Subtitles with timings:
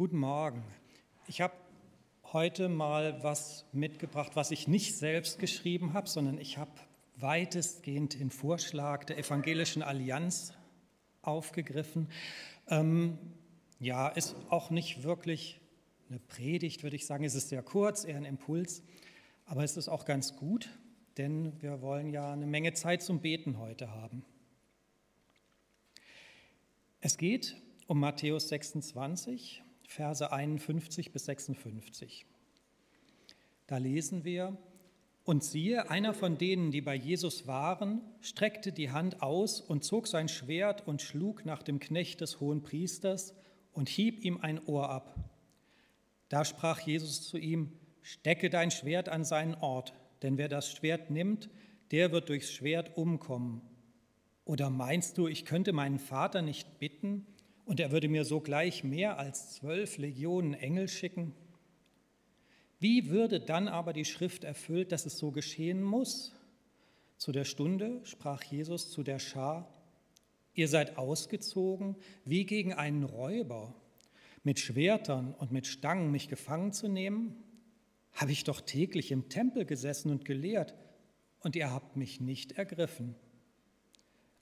[0.00, 0.64] Guten Morgen.
[1.26, 1.52] Ich habe
[2.32, 6.70] heute mal was mitgebracht, was ich nicht selbst geschrieben habe, sondern ich habe
[7.16, 10.54] weitestgehend den Vorschlag der Evangelischen Allianz
[11.20, 12.08] aufgegriffen.
[12.68, 13.18] Ähm,
[13.78, 15.60] ja, ist auch nicht wirklich
[16.08, 17.24] eine Predigt, würde ich sagen.
[17.24, 18.82] Es ist sehr kurz, eher ein Impuls,
[19.44, 20.70] aber es ist auch ganz gut,
[21.18, 24.24] denn wir wollen ja eine Menge Zeit zum Beten heute haben.
[27.02, 27.54] Es geht
[27.86, 32.24] um Matthäus 26, Verse 51 bis 56.
[33.66, 34.56] Da lesen wir,
[35.24, 40.06] und siehe, einer von denen, die bei Jesus waren, streckte die Hand aus und zog
[40.06, 43.34] sein Schwert und schlug nach dem Knecht des hohen Priesters
[43.72, 45.16] und hieb ihm ein Ohr ab.
[46.28, 51.10] Da sprach Jesus zu ihm, stecke dein Schwert an seinen Ort, denn wer das Schwert
[51.10, 51.50] nimmt,
[51.90, 53.60] der wird durchs Schwert umkommen.
[54.44, 57.26] Oder meinst du, ich könnte meinen Vater nicht bitten
[57.70, 61.36] und er würde mir sogleich mehr als zwölf Legionen Engel schicken?
[62.80, 66.34] Wie würde dann aber die Schrift erfüllt, dass es so geschehen muss?
[67.16, 69.72] Zu der Stunde sprach Jesus zu der Schar,
[70.52, 73.72] ihr seid ausgezogen wie gegen einen Räuber,
[74.42, 77.36] mit Schwertern und mit Stangen mich gefangen zu nehmen?
[78.14, 80.74] Habe ich doch täglich im Tempel gesessen und gelehrt,
[81.38, 83.14] und ihr habt mich nicht ergriffen.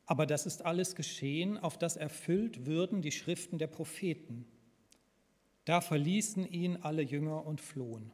[0.08, 4.46] Aber das ist alles geschehen, auf das erfüllt würden die Schriften der Propheten.
[5.66, 8.10] Da verließen ihn alle Jünger und flohen.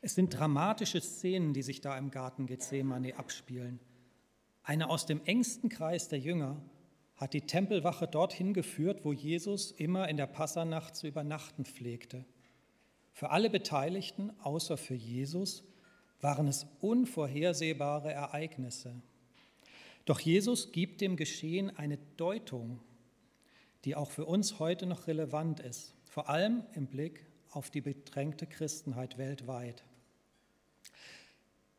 [0.00, 3.80] Es sind dramatische Szenen, die sich da im Garten Gethsemane abspielen.
[4.62, 6.62] Eine aus dem engsten Kreis der Jünger
[7.16, 12.24] hat die Tempelwache dorthin geführt, wo Jesus immer in der Passanacht zu übernachten pflegte.
[13.10, 15.64] Für alle Beteiligten, außer für Jesus,
[16.24, 18.94] waren es unvorhersehbare Ereignisse.
[20.06, 22.80] Doch Jesus gibt dem Geschehen eine Deutung,
[23.84, 28.46] die auch für uns heute noch relevant ist, vor allem im Blick auf die bedrängte
[28.46, 29.84] Christenheit weltweit.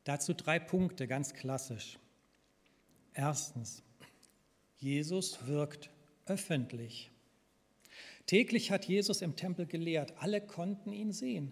[0.03, 1.97] Dazu drei Punkte, ganz klassisch.
[3.16, 3.81] Erstens,
[4.77, 5.89] Jesus wirkt
[6.27, 7.09] öffentlich.
[8.27, 11.51] Täglich hat Jesus im Tempel gelehrt, alle konnten ihn sehen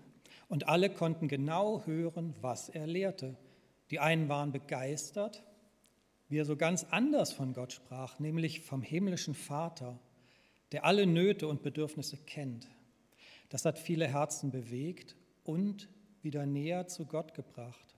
[0.54, 3.36] und alle konnten genau hören, was er lehrte.
[3.90, 5.42] Die einen waren begeistert,
[6.30, 10.00] wie er so ganz anders von Gott sprach, nämlich vom himmlischen Vater,
[10.72, 12.68] der alle Nöte und Bedürfnisse kennt.
[13.50, 15.90] Das hat viele Herzen bewegt und
[16.22, 17.96] wieder näher zu Gott gebracht.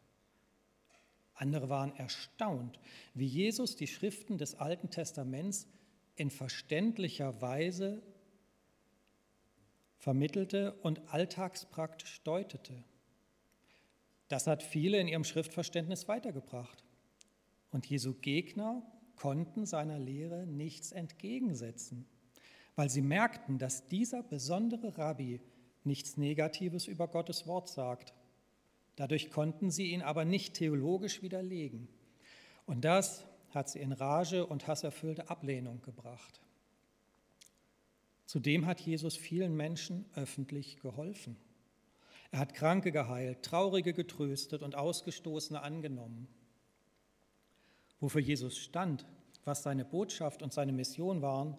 [1.33, 2.79] Andere waren erstaunt,
[3.13, 5.67] wie Jesus die Schriften des Alten Testaments
[6.15, 8.01] in verständlicher Weise
[10.05, 12.83] vermittelte und alltagspraktisch deutete.
[14.27, 16.83] Das hat viele in ihrem Schriftverständnis weitergebracht.
[17.71, 18.83] Und Jesu Gegner
[19.15, 22.05] konnten seiner Lehre nichts entgegensetzen,
[22.75, 25.41] weil sie merkten, dass dieser besondere Rabbi
[25.83, 28.13] nichts Negatives über Gottes Wort sagt
[28.97, 31.88] Dadurch konnten sie ihn aber nicht theologisch widerlegen.
[32.67, 36.44] Und das hat sie in Rage und hasserfüllte Ablehnung gebracht.
[38.25, 41.38] Zudem hat Jesus vielen Menschen öffentlich geholfen.
[42.31, 46.28] Er hat Kranke geheilt, Traurige getröstet und Ausgestoßene angenommen.
[48.00, 49.06] Wofür Jesus stand,
[49.46, 51.58] was seine Botschaft und seine Mission waren,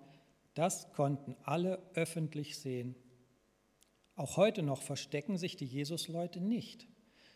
[0.54, 2.96] das konnten alle öffentlich sehen.
[4.16, 6.88] Auch heute noch verstecken sich die Jesusleute nicht.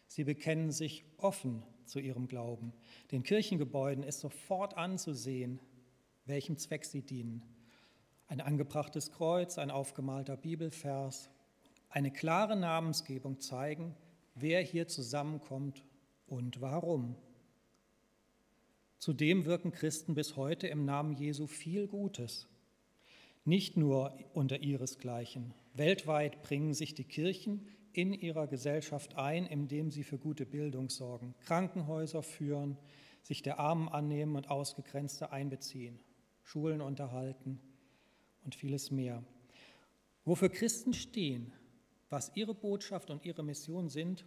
[0.06, 2.72] Sie bekennen sich offen zu ihrem Glauben.
[3.12, 5.60] Den Kirchengebäuden ist sofort anzusehen,
[6.24, 7.42] welchem Zweck sie dienen.
[8.30, 11.30] Ein angebrachtes Kreuz, ein aufgemalter Bibelvers,
[11.88, 13.96] eine klare Namensgebung zeigen,
[14.36, 15.84] wer hier zusammenkommt
[16.28, 17.16] und warum.
[18.98, 22.46] Zudem wirken Christen bis heute im Namen Jesu viel Gutes.
[23.44, 25.52] Nicht nur unter ihresgleichen.
[25.74, 31.34] Weltweit bringen sich die Kirchen in ihrer Gesellschaft ein, indem sie für gute Bildung sorgen,
[31.40, 32.78] Krankenhäuser führen,
[33.22, 35.98] sich der Armen annehmen und Ausgegrenzte einbeziehen,
[36.44, 37.60] Schulen unterhalten
[38.44, 39.22] und vieles mehr.
[40.24, 41.52] Wofür Christen stehen,
[42.08, 44.24] was ihre Botschaft und ihre Mission sind,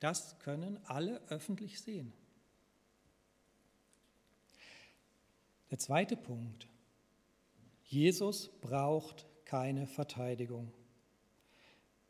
[0.00, 2.12] das können alle öffentlich sehen.
[5.70, 6.68] Der zweite Punkt.
[7.84, 10.72] Jesus braucht keine Verteidigung.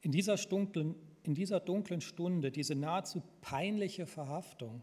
[0.01, 4.83] In dieser, dunklen, in dieser dunklen Stunde, diese nahezu peinliche Verhaftung,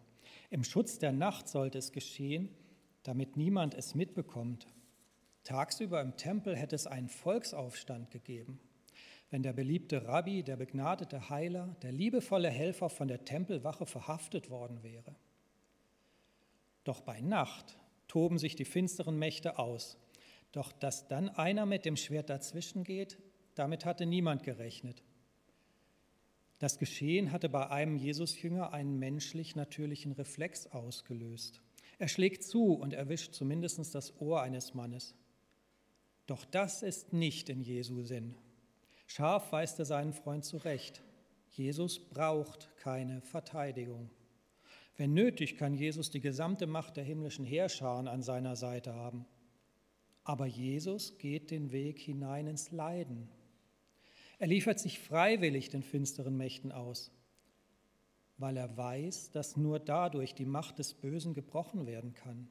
[0.50, 2.50] im Schutz der Nacht sollte es geschehen,
[3.04, 4.68] damit niemand es mitbekommt.
[5.46, 8.60] Tagsüber im Tempel hätte es einen Volksaufstand gegeben,
[9.30, 14.84] wenn der beliebte Rabbi, der begnadete Heiler, der liebevolle Helfer von der Tempelwache verhaftet worden
[14.84, 15.16] wäre.
[16.84, 17.78] Doch bei Nacht
[18.08, 19.98] toben sich die finsteren Mächte aus.
[20.52, 23.18] Doch dass dann einer mit dem Schwert dazwischen geht,
[23.56, 25.04] damit hatte niemand gerechnet.
[26.60, 31.62] Das Geschehen hatte bei einem Jesusjünger einen menschlich natürlichen Reflex ausgelöst.
[32.00, 35.14] Er schlägt zu und erwischt zumindest das Ohr eines Mannes.
[36.28, 38.36] Doch das ist nicht in Jesu Sinn.
[39.08, 41.04] Scharf weist er seinen Freund zurecht.
[41.52, 44.10] Jesus braucht keine Verteidigung.
[44.98, 49.26] Wenn nötig, kann Jesus die gesamte Macht der himmlischen Heerscharen an seiner Seite haben.
[50.24, 53.30] Aber Jesus geht den Weg hinein ins Leiden.
[54.40, 57.12] Er liefert sich freiwillig den finsteren Mächten aus,
[58.38, 62.50] weil er weiß, dass nur dadurch die Macht des Bösen gebrochen werden kann.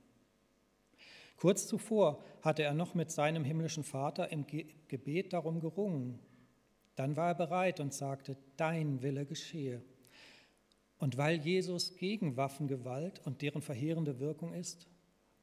[1.37, 4.47] Kurz zuvor hatte er noch mit seinem himmlischen Vater im
[4.89, 6.19] Gebet darum gerungen.
[6.97, 9.83] Dann war er bereit und sagte, dein Wille geschehe.
[10.99, 14.87] Und weil Jesus gegen Waffengewalt und deren verheerende Wirkung ist,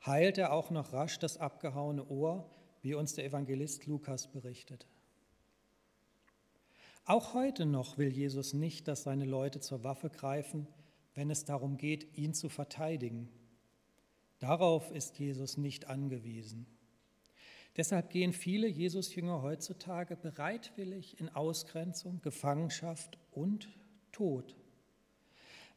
[0.06, 2.50] heilt er auch noch rasch das abgehauene Ohr,
[2.82, 4.88] wie uns der Evangelist Lukas berichtet.
[7.06, 10.68] Auch heute noch will Jesus nicht, dass seine Leute zur Waffe greifen,
[11.14, 13.30] wenn es darum geht, ihn zu verteidigen.
[14.42, 16.66] Darauf ist Jesus nicht angewiesen.
[17.78, 23.70] Deshalb gehen viele Jesusjünger heutzutage bereitwillig in Ausgrenzung, Gefangenschaft und
[24.12, 24.58] Tod,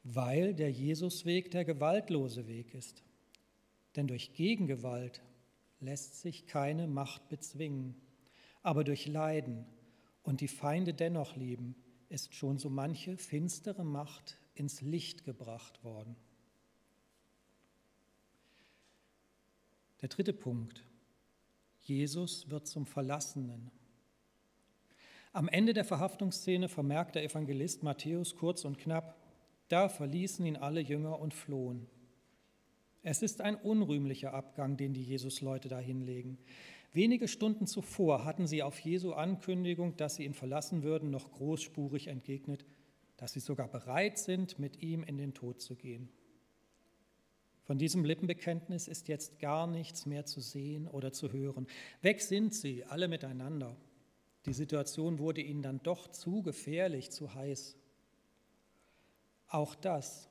[0.02, 3.04] weil der Jesusweg der gewaltlose Weg ist.
[3.96, 5.20] Denn durch Gegengewalt
[5.80, 7.94] lässt sich keine Macht bezwingen,
[8.62, 9.66] aber durch Leiden
[10.22, 11.76] und die Feinde dennoch lieben,
[12.08, 16.16] ist schon so manche finstere Macht ins Licht gebracht worden.
[20.04, 20.84] Der dritte Punkt.
[21.80, 23.70] Jesus wird zum Verlassenen.
[25.32, 29.16] Am Ende der Verhaftungsszene vermerkt der Evangelist Matthäus kurz und knapp,
[29.68, 31.86] da verließen ihn alle Jünger und flohen.
[33.02, 36.36] Es ist ein unrühmlicher Abgang, den die Jesus-Leute da hinlegen.
[36.92, 42.08] Wenige Stunden zuvor hatten sie auf Jesu Ankündigung, dass sie ihn verlassen würden, noch großspurig
[42.08, 42.66] entgegnet,
[43.16, 46.10] dass sie sogar bereit sind, mit ihm in den Tod zu gehen.
[47.64, 51.66] Von diesem Lippenbekenntnis ist jetzt gar nichts mehr zu sehen oder zu hören.
[52.02, 53.76] Weg sind sie, alle miteinander.
[54.44, 57.76] Die Situation wurde ihnen dann doch zu gefährlich, zu heiß.
[59.48, 60.28] Auch das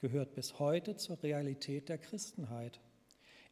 [0.00, 2.80] gehört bis heute zur Realität der Christenheit.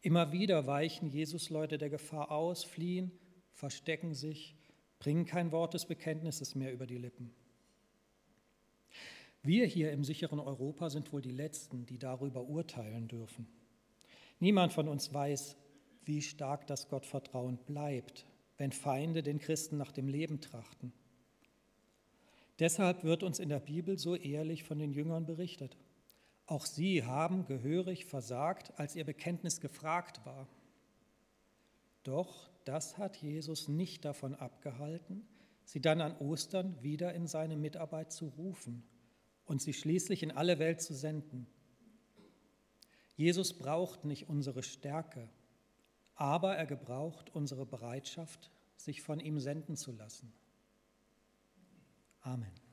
[0.00, 3.12] Immer wieder weichen Jesusleute der Gefahr aus, fliehen,
[3.52, 4.56] verstecken sich,
[4.98, 7.34] bringen kein Wort des Bekenntnisses mehr über die Lippen.
[9.42, 13.46] Wir hier im sicheren Europa sind wohl die Letzten, die darüber urteilen dürfen.
[14.40, 15.56] Niemand von uns weiß,
[16.04, 18.26] wie stark das Gottvertrauen bleibt,
[18.56, 20.92] wenn Feinde den Christen nach dem Leben trachten.
[22.58, 25.76] Deshalb wird uns in der Bibel so ehrlich von den Jüngern berichtet.
[26.46, 30.48] Auch sie haben gehörig versagt, als ihr Bekenntnis gefragt war.
[32.02, 35.28] Doch das hat Jesus nicht davon abgehalten,
[35.64, 38.82] sie dann an Ostern wieder in seine Mitarbeit zu rufen
[39.48, 41.46] und sie schließlich in alle Welt zu senden.
[43.16, 45.28] Jesus braucht nicht unsere Stärke,
[46.14, 50.32] aber er gebraucht unsere Bereitschaft, sich von ihm senden zu lassen.
[52.20, 52.67] Amen.